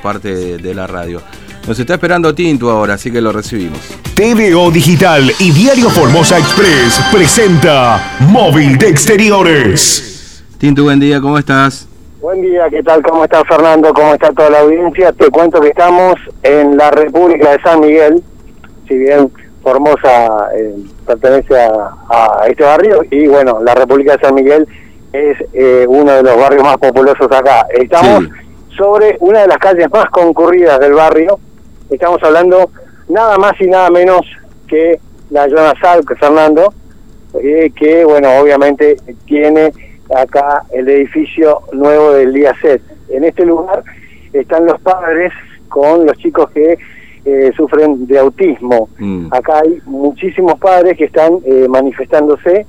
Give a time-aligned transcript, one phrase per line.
[0.00, 1.20] parte de la radio.
[1.66, 3.80] Nos está esperando Tinto ahora, así que lo recibimos.
[4.14, 10.44] TVO Digital y Diario Formosa Express presenta Móvil de Exteriores.
[10.56, 11.88] Tinto, buen día, ¿cómo estás?
[12.20, 13.02] Buen día, ¿qué tal?
[13.02, 13.92] ¿Cómo está Fernando?
[13.92, 15.12] ¿Cómo está toda la audiencia?
[15.12, 18.22] Te cuento que estamos en la República de San Miguel,
[18.86, 19.32] si bien
[19.64, 20.76] Formosa eh,
[21.08, 24.64] pertenece a, este barrio, y bueno, la República de San Miguel
[25.12, 27.66] es eh, uno de los barrios más populosos acá.
[27.74, 28.28] Estamos
[28.78, 31.38] sobre una de las calles más concurridas del barrio.
[31.90, 32.70] Estamos hablando
[33.08, 34.20] nada más y nada menos
[34.68, 36.72] que la Jonas Salk, Fernando,
[37.42, 39.72] eh, que, bueno, obviamente tiene
[40.14, 42.80] acá el edificio nuevo del día set.
[43.10, 43.82] En este lugar
[44.32, 45.32] están los padres
[45.68, 46.78] con los chicos que
[47.24, 48.88] eh, sufren de autismo.
[48.98, 49.26] Mm.
[49.32, 52.66] Acá hay muchísimos padres que están eh, manifestándose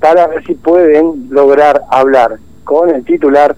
[0.00, 3.54] para ver si pueden lograr hablar con el titular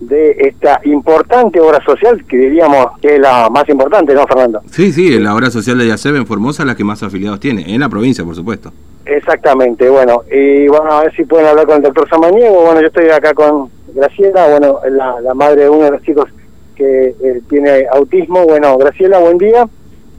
[0.00, 4.62] de esta importante obra social, que diríamos que es la más importante, ¿no, Fernando?
[4.70, 7.80] Sí, sí, la obra social de Yaceb en Formosa la que más afiliados tiene, en
[7.80, 8.72] la provincia, por supuesto.
[9.06, 12.86] Exactamente, bueno, y bueno, a ver si pueden hablar con el doctor Samaniego, bueno, yo
[12.86, 16.30] estoy acá con Graciela, bueno, la, madre de uno de los chicos
[16.74, 19.68] que eh, tiene autismo, bueno, Graciela, buen día,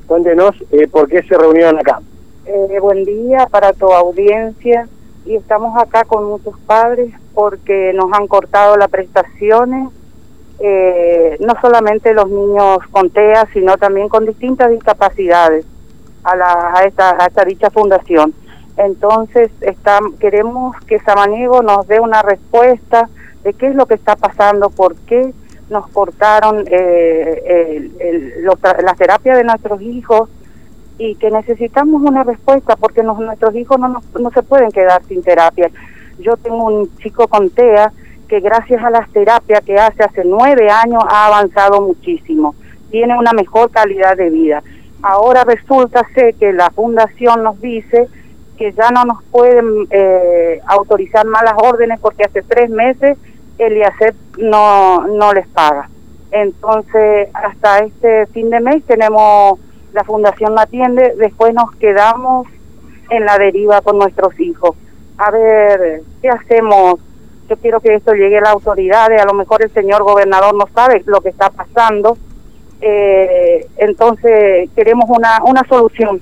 [0.06, 2.00] cuéntenos eh, por qué se reunieron acá.
[2.46, 4.88] Eh, buen día para tu audiencia,
[5.26, 9.90] y estamos acá con muchos padres porque nos han cortado las prestaciones,
[10.60, 15.66] eh, no solamente los niños con TEA, sino también con distintas discapacidades
[16.24, 18.34] a, la, a, esta, a esta dicha fundación.
[18.78, 23.10] Entonces está, queremos que Samaniego nos dé una respuesta
[23.44, 25.34] de qué es lo que está pasando, por qué
[25.70, 30.30] nos cortaron eh, el, las terapias de nuestros hijos
[30.98, 35.70] y que necesitamos una respuesta porque nuestros hijos no, no se pueden quedar sin terapia.
[36.20, 37.92] Yo tengo un chico con TEA
[38.28, 42.56] que gracias a las terapias que hace hace nueve años ha avanzado muchísimo,
[42.90, 44.64] tiene una mejor calidad de vida.
[45.02, 48.08] Ahora resulta ser que la fundación nos dice
[48.58, 53.18] que ya no nos pueden eh, autorizar malas órdenes porque hace tres meses
[53.58, 55.90] el IACEP no, no les paga.
[56.32, 59.60] Entonces, hasta este fin de mes tenemos
[59.96, 62.48] la fundación no atiende, después nos quedamos
[63.10, 64.76] en la deriva con nuestros hijos.
[65.18, 67.00] A ver, ¿qué hacemos?
[67.50, 70.66] Yo quiero que esto llegue a las autoridades, a lo mejor el señor gobernador no
[70.74, 72.18] sabe lo que está pasando,
[72.82, 76.20] eh, entonces queremos una, una solución.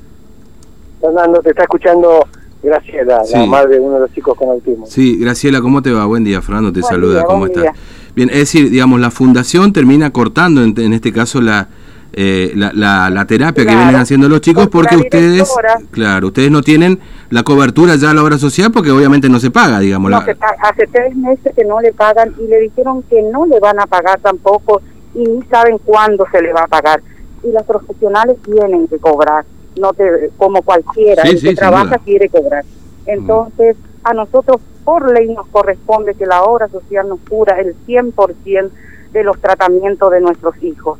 [1.01, 2.27] Fernando, te está escuchando
[2.61, 4.85] Graciela, la madre de uno de los chicos con autismo.
[4.85, 6.05] Sí, Graciela, ¿cómo te va?
[6.05, 7.75] Buen día, Fernando te saluda, ¿cómo estás?
[8.15, 11.69] Bien, es decir, digamos, la fundación termina cortando, en este caso, la,
[12.15, 15.51] eh, la, la, terapia que vienen haciendo los chicos porque, ustedes,
[15.89, 16.99] claro, ustedes no tienen
[17.31, 20.11] la cobertura ya a la obra social porque obviamente no se paga, digamos.
[20.11, 23.79] No, hace tres meses que no le pagan y le dijeron que no le van
[23.79, 24.83] a pagar tampoco
[25.15, 27.01] y ni saben cuándo se le va a pagar.
[27.43, 29.43] Y las profesionales tienen que cobrar,
[29.79, 32.63] no te, como cualquiera, el que trabaja quiere cobrar.
[33.07, 38.69] Entonces, a nosotros por ley nos corresponde que la obra social nos cura el 100%
[39.13, 40.99] de los tratamientos de nuestros hijos.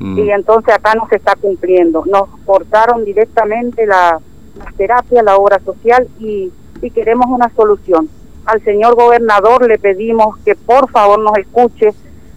[0.00, 0.18] Mm.
[0.18, 2.04] Y entonces acá no se está cumpliendo.
[2.06, 4.18] Nos cortaron directamente la,
[4.58, 6.50] las terapias, la obra social y,
[6.82, 8.08] y queremos una solución.
[8.46, 11.92] Al señor gobernador le pedimos que por favor nos escuche,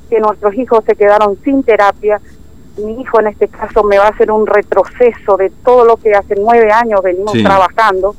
[0.09, 2.22] que nuestros hijos se quedaron sin terapia.
[2.78, 6.12] Mi hijo en este caso me va a hacer un retroceso de todo lo que
[6.12, 8.16] hace nueve años venimos trabajando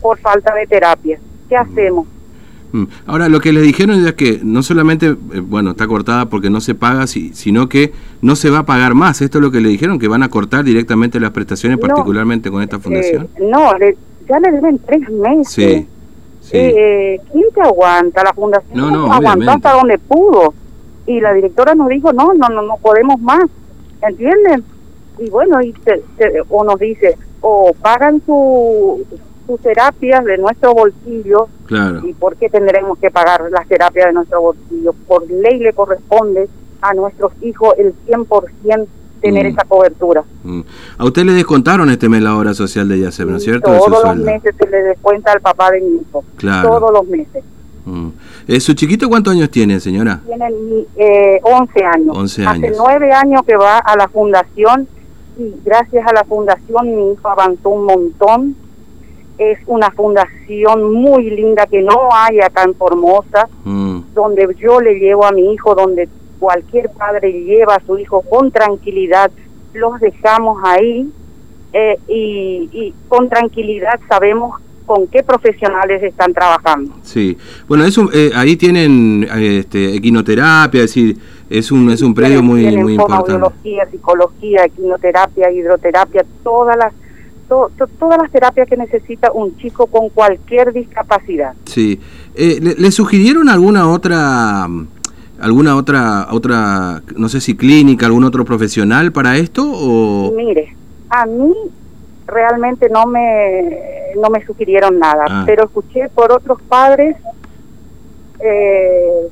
[0.00, 1.20] por falta de terapia.
[1.48, 1.60] ¿Qué mm.
[1.60, 2.06] hacemos?
[2.72, 2.84] Mm.
[3.06, 6.60] Ahora, lo que les dijeron es que no solamente, eh, bueno, está cortada porque no
[6.60, 9.22] se paga, sino que no se va a pagar más.
[9.22, 9.98] ¿Esto es lo que le dijeron?
[9.98, 13.28] ¿Que van a cortar directamente las prestaciones, particularmente con esta eh, fundación?
[13.40, 13.72] no,
[14.28, 15.86] ya le deben tres meses.
[16.40, 16.56] Sí.
[16.56, 18.22] Eh, ¿Quién te aguanta?
[18.24, 20.54] La fundación no, no, aguantó hasta donde pudo.
[21.06, 23.44] Y la directora nos dijo, no, no, no, no podemos más.
[24.02, 24.62] ¿Entienden?
[25.18, 25.74] Y bueno, y
[26.48, 29.04] o nos dice, o pagan su
[29.48, 31.48] sus terapias de nuestro bolsillo.
[32.04, 34.92] ¿Y por qué tendremos que pagar las terapias de nuestro bolsillo?
[35.06, 36.48] Por ley le corresponde
[36.82, 38.86] a nuestros hijos el 100%
[39.20, 39.48] tener mm.
[39.48, 40.22] esa cobertura.
[40.44, 40.60] Mm.
[40.98, 43.72] A usted le descontaron este mes la obra social de Yaceb, ¿no es cierto?
[43.72, 46.22] Todos los meses se le descuenta al papá de mi hijo.
[46.36, 46.68] Claro.
[46.68, 47.42] Todos los meses.
[47.84, 48.08] Mm.
[48.46, 50.20] Eh, ¿Su chiquito cuántos años tiene, señora?
[50.26, 50.46] Tiene
[50.96, 52.16] eh, 11 años.
[52.16, 52.70] 11 años.
[52.70, 54.86] Hace 9 años que va a la fundación
[55.38, 58.56] y gracias a la fundación mi hijo avanzó un montón
[59.38, 64.00] es una fundación muy linda que no hay acá en Formosa, mm.
[64.14, 66.08] donde yo le llevo a mi hijo, donde
[66.38, 69.30] cualquier padre lleva a su hijo con tranquilidad,
[69.74, 71.08] los dejamos ahí
[71.72, 76.94] eh, y, con tranquilidad sabemos con qué profesionales están trabajando.
[77.02, 77.36] Sí,
[77.68, 81.18] bueno, eso, eh, ahí tienen este, equinoterapia, es decir,
[81.50, 83.32] es un, es un predio muy, muy importante.
[83.90, 86.92] psicología, equinoterapia, hidroterapia, todas las
[87.48, 91.54] todas las terapias que necesita un chico con cualquier discapacidad.
[91.64, 92.00] Sí.
[92.34, 94.66] Eh, ¿le, sugirieron alguna otra
[95.40, 100.74] alguna otra otra no sé si clínica, algún otro profesional para esto o Mire,
[101.10, 101.54] a mí
[102.26, 105.42] realmente no me no me sugirieron nada, ah.
[105.46, 107.16] pero escuché por otros padres
[108.40, 109.28] eh,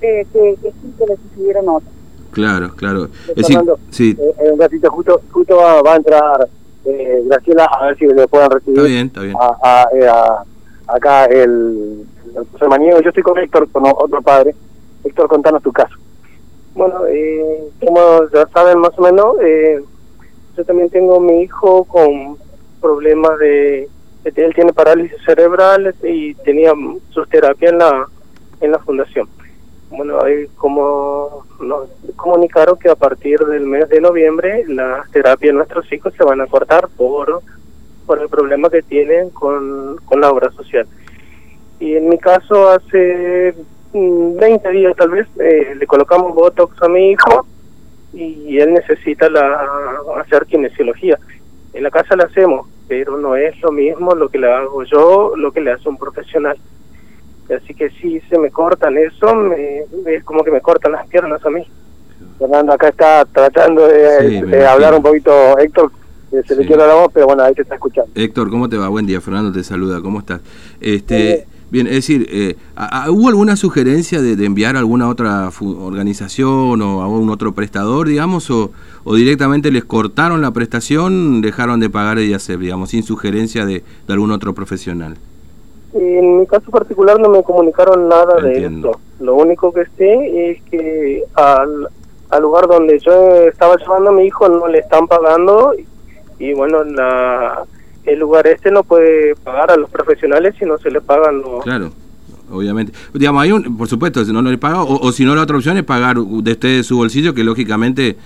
[0.00, 1.88] eh, que, que, sí que le sugirieron otro.
[2.32, 3.08] Claro, claro.
[3.36, 3.46] Es
[3.90, 4.16] sí.
[4.18, 6.48] un ratito justo justo va a entrar
[6.84, 8.78] eh, Graciela, a ver si le puedan recibir.
[8.78, 9.36] Está bien, está bien.
[9.40, 10.08] A, eh,
[10.86, 12.04] acá el,
[12.34, 14.54] el Yo estoy con Héctor, con otro padre.
[15.04, 15.94] Héctor, contanos tu caso.
[16.74, 19.82] Bueno, eh, como ya saben más o menos, eh,
[20.56, 22.36] yo también tengo mi hijo con
[22.80, 23.88] problemas de...
[24.24, 26.72] Él tiene parálisis cerebral y tenía
[27.10, 28.06] sus terapias en la,
[28.60, 29.28] en la fundación.
[29.96, 35.56] Bueno, hay como nos comunicaron que a partir del mes de noviembre las terapias de
[35.56, 37.42] nuestros hijos se van a cortar por,
[38.06, 40.86] por el problema que tienen con, con la obra social.
[41.80, 43.54] Y en mi caso, hace
[43.92, 47.46] 20 mm, días tal vez, eh, le colocamos Botox a mi hijo
[48.12, 49.60] y él necesita la,
[50.20, 51.18] hacer kinesiología.
[51.72, 55.32] En la casa la hacemos, pero no es lo mismo lo que le hago yo,
[55.36, 56.56] lo que le hace un profesional.
[57.52, 61.44] Así que si se me cortan eso, me, es como que me cortan las piernas
[61.44, 61.66] a mí.
[62.38, 65.92] Fernando, acá está tratando de, hablar un poquito, Héctor,
[66.46, 68.10] se le quiere la voz, pero bueno, ahí te está escuchando.
[68.14, 68.88] Héctor, ¿cómo te va?
[68.88, 70.40] Buen día, Fernando te saluda, ¿cómo estás?
[70.80, 72.56] Este, bien, es decir, eh,
[73.08, 78.50] ¿hubo alguna sugerencia de, enviar a alguna otra organización o a un otro prestador, digamos,
[78.50, 78.72] o,
[79.04, 83.84] o, directamente les cortaron la prestación, dejaron de pagar y hacer, digamos, sin sugerencia de
[84.08, 85.18] algún otro profesional?
[85.94, 88.98] En mi caso particular no me comunicaron nada de esto.
[89.20, 91.88] Lo único que sé es que al,
[92.30, 93.12] al lugar donde yo
[93.46, 95.72] estaba llevando a mi hijo no le están pagando
[96.38, 97.62] y bueno, la,
[98.04, 101.62] el lugar este no puede pagar a los profesionales si no se le pagan los...
[101.62, 101.90] Claro
[102.50, 102.92] obviamente.
[103.12, 105.56] Digamos, hay un, por supuesto, si no, no le paga, o, si no, la otra
[105.56, 108.16] opción es pagar desde su bolsillo, que lógicamente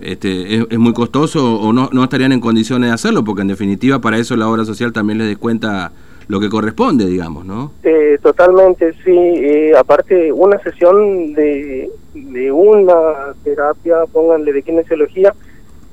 [0.00, 4.00] este, es, muy costoso, o no, no estarían en condiciones de hacerlo, porque en definitiva
[4.00, 5.92] para eso la obra social también les descuenta
[6.28, 7.72] lo que corresponde, digamos, ¿no?
[7.84, 9.16] Eh, totalmente, sí.
[9.16, 15.32] Eh, aparte, una sesión de, de una terapia, pónganle de kinesiología,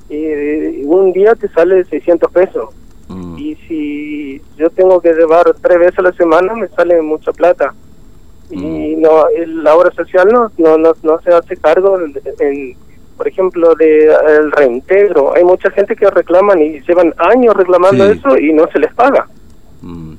[0.10, 2.70] eh, un día te sale 600 pesos.
[3.10, 3.38] Mm.
[3.38, 7.74] Y si yo tengo que llevar tres veces a la semana, me sale mucha plata.
[8.50, 9.02] Y mm.
[9.02, 9.26] no
[9.64, 12.00] la obra social no, no, no, se hace cargo,
[12.40, 12.76] en,
[13.18, 15.36] por ejemplo, de el reintegro.
[15.36, 19.28] Hay mucha gente que reclaman y llevan años reclamando eso y no se les paga.
[19.82, 20.13] Mm.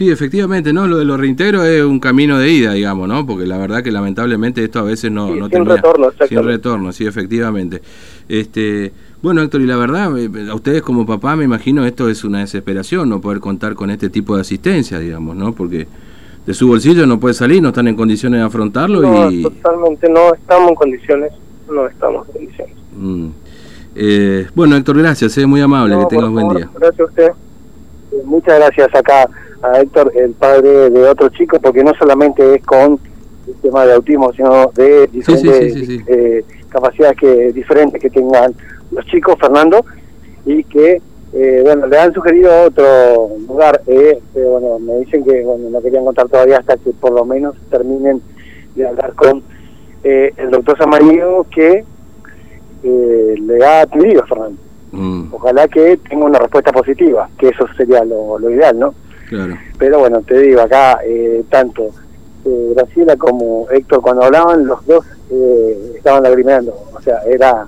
[0.00, 0.86] Sí, efectivamente, ¿no?
[0.86, 3.26] Lo de los reintegros es un camino de ida, digamos, ¿no?
[3.26, 7.06] Porque la verdad que lamentablemente esto a veces no, no sin retorno, sin retorno, sí,
[7.06, 7.82] efectivamente.
[8.26, 12.24] Este, bueno, Héctor, y la verdad, eh, a ustedes como papá, me imagino, esto es
[12.24, 15.52] una desesperación, no poder contar con este tipo de asistencia, digamos, ¿no?
[15.52, 15.86] Porque
[16.46, 19.42] de su bolsillo no puede salir, no están en condiciones de afrontarlo no, y...
[19.42, 21.32] totalmente, no estamos en condiciones,
[21.70, 22.74] no estamos en condiciones.
[22.96, 23.28] Mm.
[23.96, 26.70] Eh, bueno, Héctor, gracias, es eh, muy amable, que tengas buen día.
[26.74, 27.32] Gracias a usted.
[28.24, 29.28] Muchas gracias acá
[29.62, 32.98] a Héctor, el padre de otro chico, porque no solamente es con
[33.46, 38.54] el tema de autismo, sino de diferentes eh, capacidades que diferentes que tengan
[38.90, 39.84] los chicos, Fernando,
[40.46, 41.00] y que
[41.32, 45.80] eh, bueno le han sugerido otro lugar, eh, pero bueno me dicen que bueno no
[45.80, 48.20] querían contar todavía hasta que por lo menos terminen
[48.74, 49.42] de hablar con
[50.02, 51.84] el doctor Samarillo que
[52.82, 54.69] le ha atendido Fernando.
[54.92, 55.32] Mm.
[55.32, 58.94] Ojalá que tenga una respuesta positiva, que eso sería lo, lo ideal, ¿no?
[59.78, 61.92] Pero bueno, te digo, acá eh, tanto
[62.44, 66.74] eh, Graciela como Héctor cuando hablaban, los dos eh, estaban lagrimeando.
[66.92, 67.66] O sea, era,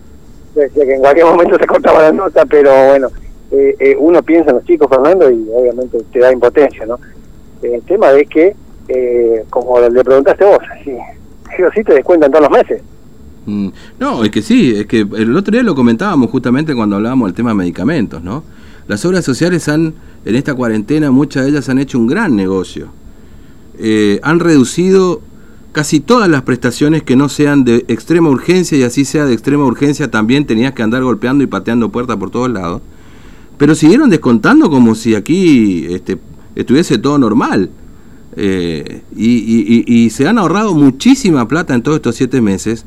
[0.55, 3.11] decía que en cualquier momento se cortaba la nota, pero bueno,
[3.50, 6.99] eh, uno piensa en los chicos, Fernando, y obviamente te da impotencia, ¿no?
[7.62, 8.57] El tema es que,
[9.50, 10.97] como le preguntaste vos, si,
[11.57, 12.83] si o sí te descuentan todos los meses.
[13.46, 13.68] Mm,
[13.99, 17.34] no, es que sí, es que el otro día lo comentábamos justamente cuando hablábamos del
[17.34, 18.44] tema de medicamentos, ¿no?
[18.88, 19.94] Las obras sociales han,
[20.25, 22.88] en esta cuarentena, muchas de ellas han hecho un gran negocio.
[23.78, 25.20] Eh, han reducido
[25.72, 29.64] casi todas las prestaciones que no sean de extrema urgencia y así sea de extrema
[29.64, 32.82] urgencia también tenías que andar golpeando y pateando puertas por todos lados.
[33.56, 36.18] Pero siguieron descontando como si aquí este,
[36.54, 37.70] estuviese todo normal.
[38.34, 42.87] Eh, y se han ahorrado muchísima plata en todos estos siete meses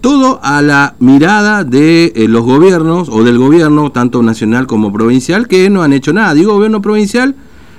[0.00, 5.48] todo a la mirada de eh, los gobiernos o del gobierno, tanto nacional como provincial,
[5.48, 6.34] que no han hecho nada.
[6.34, 7.34] Digo gobierno provincial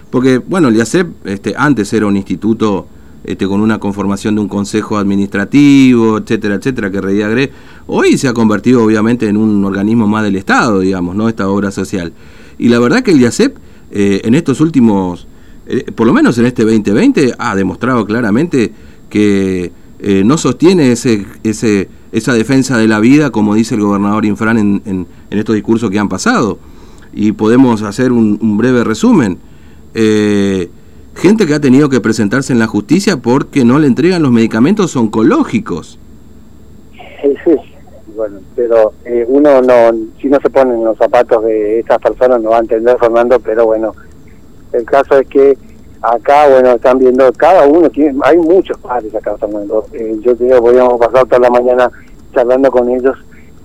[0.10, 2.88] Porque, bueno, el IACEP este, antes era un instituto
[3.24, 7.52] este, con una conformación de un consejo administrativo, etcétera, etcétera, que reía Gre.
[7.88, 11.30] Hoy se ha convertido obviamente en un organismo más del Estado, digamos, ¿no?
[11.30, 12.12] Esta obra social.
[12.58, 13.58] Y la verdad que el IACEP
[13.92, 15.28] eh, en estos últimos,
[15.68, 18.72] eh, por lo menos en este 2020, ha demostrado claramente
[19.10, 24.26] que eh, no sostiene ese, ese, esa defensa de la vida, como dice el gobernador
[24.26, 26.58] Infran en, en, estos discursos que han pasado.
[27.14, 29.40] Y podemos hacer un, breve resumen.
[29.94, 34.96] gente que ha tenido que presentarse en la justicia porque no le entregan los medicamentos
[34.96, 36.00] oncológicos.
[37.22, 37.56] Sí,
[38.16, 38.94] bueno, pero
[39.28, 39.92] uno no,
[40.22, 43.40] si no se pone en los zapatos de estas personas no va a entender, Fernando,
[43.40, 43.94] pero bueno,
[44.74, 45.58] el caso es que
[46.02, 49.86] acá, bueno, están viendo, cada uno tiene, hay muchos padres acá, Fernando.
[49.94, 51.92] Eh, yo digo, podríamos pasar toda la mañana
[52.34, 53.18] charlando con ellos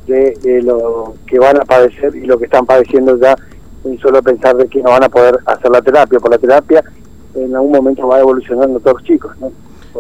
[0.07, 3.37] de, lo que van a padecer y lo que están padeciendo ya,
[3.85, 6.85] y solo pensar de que no van a poder hacer la terapia, por la terapia
[7.35, 9.53] en algún momento va evolucionando todos los chicos, ¿no?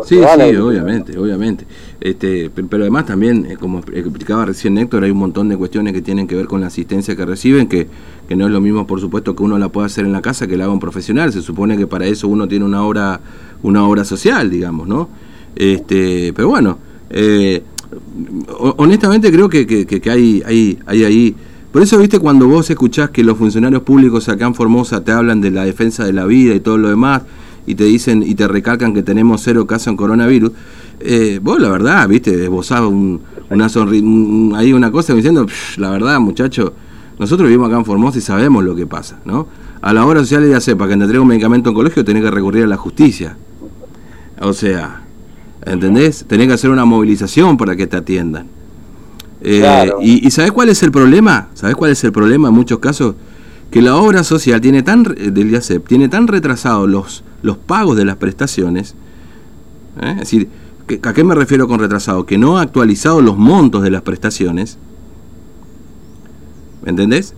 [0.04, 1.64] Sí, sí, obviamente, obviamente.
[2.00, 6.02] Este, pero además también, eh, como explicaba recién Héctor, hay un montón de cuestiones que
[6.02, 7.86] tienen que ver con la asistencia que reciben, que,
[8.28, 10.46] que no es lo mismo, por supuesto, que uno la pueda hacer en la casa
[10.46, 11.32] que la haga un profesional.
[11.32, 13.20] Se supone que para eso uno tiene una obra,
[13.62, 15.08] una obra social, digamos, ¿no?
[15.54, 16.78] Este, pero bueno,
[17.10, 17.62] eh,
[18.58, 21.34] honestamente creo que, que, hay, hay, hay ahí...
[21.72, 25.40] Por eso, viste, cuando vos escuchás que los funcionarios públicos acá en Formosa te hablan
[25.40, 27.22] de la defensa de la vida y todo lo demás,
[27.66, 30.52] y te dicen y te recalcan que tenemos cero casos en coronavirus,
[31.00, 34.06] eh, vos la verdad, viste, esbozaba un, una sonrisa,
[34.58, 36.74] ahí una cosa diciendo, la verdad, muchacho,
[37.18, 39.46] nosotros vivimos acá en Formosa y sabemos lo que pasa, ¿no?
[39.80, 42.64] A la hora social ya sepa que te entrega un medicamento oncológico tenés que recurrir
[42.64, 43.36] a la justicia.
[44.40, 45.02] O sea,
[45.64, 46.24] ¿entendés?
[46.26, 48.46] Tenés que hacer una movilización para que te atiendan.
[49.42, 51.48] Eh, y, y ¿sabés cuál es el problema?
[51.52, 53.14] ¿Sabés cuál es el problema en muchos casos?
[53.74, 58.04] Que la obra social tiene tan, del IACEP, tiene tan retrasados los, los pagos de
[58.04, 58.94] las prestaciones,
[60.00, 60.10] ¿eh?
[60.12, 60.48] es decir,
[61.02, 62.24] ¿a qué me refiero con retrasado?
[62.24, 64.78] Que no ha actualizado los montos de las prestaciones,
[66.84, 67.34] ¿me entendés?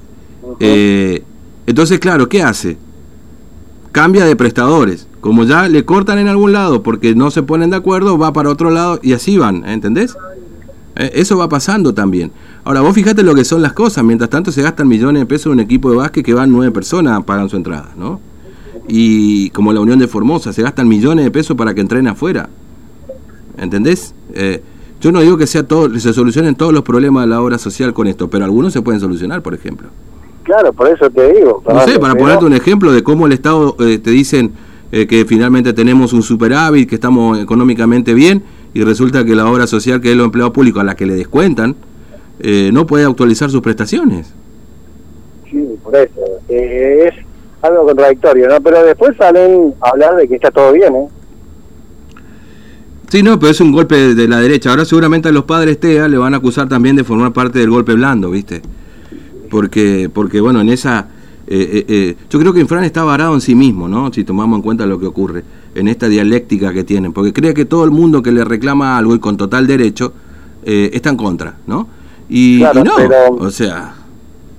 [0.60, 1.24] Eh,
[1.66, 2.76] entonces, claro, ¿qué hace?
[3.92, 5.08] Cambia de prestadores.
[5.22, 8.50] Como ya le cortan en algún lado porque no se ponen de acuerdo, va para
[8.50, 10.14] otro lado y así van, ¿entendés?
[10.96, 12.32] Eh, eso va pasando también.
[12.64, 14.04] Ahora, vos fíjate lo que son las cosas.
[14.04, 16.72] Mientras tanto, se gastan millones de pesos en un equipo de básquet que van nueve
[16.72, 18.20] personas, pagan su entrada, ¿no?
[18.88, 22.48] y como la Unión de Formosa, se gastan millones de pesos para que entren afuera.
[23.58, 24.14] ¿Entendés?
[24.34, 24.62] Eh,
[25.00, 27.92] yo no digo que sea todo, se solucionen todos los problemas de la obra social
[27.92, 29.88] con esto, pero algunos se pueden solucionar, por ejemplo.
[30.44, 31.62] Claro, por eso te digo.
[31.66, 34.52] no sé, para ponerte un ejemplo de cómo el Estado eh, te dicen
[34.92, 38.42] eh, que finalmente tenemos un superávit, que estamos económicamente bien,
[38.76, 41.14] y resulta que la obra social, que es los empleados públicos a la que le
[41.14, 41.76] descuentan,
[42.72, 44.34] no puede actualizar sus prestaciones.
[45.50, 46.20] Sí, por eso.
[46.48, 47.14] es
[47.62, 48.60] algo contradictorio, ¿no?
[48.60, 51.08] Pero después salen a hablar de que está todo bien, ¿eh?
[53.08, 54.70] Sí, no, pero es un golpe de la derecha.
[54.70, 57.70] Ahora seguramente a los padres TEA le van a acusar también de formar parte del
[57.70, 58.62] golpe blando, ¿viste?
[59.50, 61.08] Porque, porque bueno, en esa...
[61.46, 64.12] Eh, eh, eh, yo creo que Infran está varado en sí mismo, ¿no?
[64.12, 65.44] Si tomamos en cuenta lo que ocurre,
[65.76, 69.14] en esta dialéctica que tienen, porque cree que todo el mundo que le reclama algo
[69.14, 70.12] y con total derecho
[70.64, 71.86] está en contra, ¿no?
[72.28, 72.94] Y, no,
[73.38, 73.94] o sea...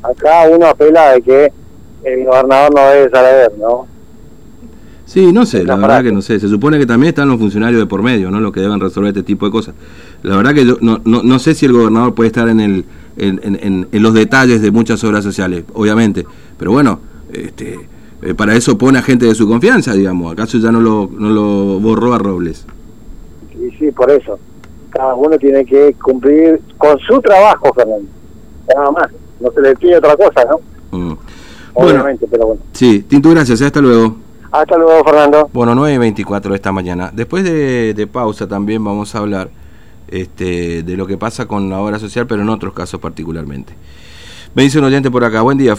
[0.02, 1.52] Acá uno apela de que
[2.04, 3.88] el gobernador no debe saber, ¿no?
[5.06, 6.38] Sí, no sé, la verdad que no sé.
[6.38, 8.42] Se supone que también están los funcionarios de por medio, ¿no?
[8.42, 9.74] Los que deben resolver este tipo de cosas.
[10.22, 12.86] La verdad que yo no, no, no sé si el gobernador puede estar en, el,
[13.16, 16.26] en, en, los detalles de muchas obras sociales, obviamente.
[16.58, 17.00] Pero bueno,
[17.32, 17.80] este,
[18.22, 20.34] eh, para eso pone a gente de su confianza, digamos.
[20.34, 22.66] ¿Acaso ya no lo, no lo borró a Robles?
[23.54, 24.40] Sí, sí, por eso.
[24.90, 28.08] Cada uno tiene que cumplir con su trabajo, Fernando.
[28.76, 29.12] Nada más.
[29.40, 30.98] No se le pide otra cosa, ¿no?
[30.98, 31.18] Mm
[31.78, 32.62] obviamente, pero bueno.
[32.74, 33.66] Sí, Tinto, gracias, ¿eh?
[33.66, 34.18] hasta luego.
[34.52, 35.50] Hasta luego, Fernando.
[35.54, 37.12] Bueno, 9.24 esta mañana.
[37.14, 39.50] Después de, pausa también vamos a hablar
[40.08, 43.74] este, de lo que pasa con la obra social, pero en otros casos particularmente.
[44.56, 45.76] Me dice un oyente por acá, buen día.